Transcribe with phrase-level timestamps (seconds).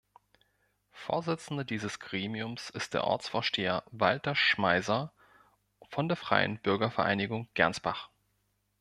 [0.93, 5.13] Vorsitzender dieses Gremiums ist der Ortsvorsteher Walter Schmeiser
[5.89, 8.09] von der Freien Bürgervereinigung Gernsbach.